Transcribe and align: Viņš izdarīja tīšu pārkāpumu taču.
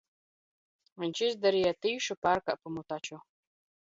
Viņš 1.03 1.19
izdarīja 1.27 1.73
tīšu 1.87 2.17
pārkāpumu 2.29 2.85
taču. 2.95 3.21